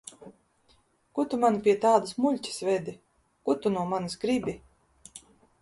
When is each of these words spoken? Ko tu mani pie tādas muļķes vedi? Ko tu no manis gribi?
Ko 1.17 1.25
tu 1.33 1.39
mani 1.43 1.61
pie 1.67 1.75
tādas 1.83 2.17
muļķes 2.23 2.57
vedi? 2.71 2.97
Ko 3.49 3.59
tu 3.63 3.73
no 3.77 3.85
manis 3.93 4.21
gribi? 4.25 4.57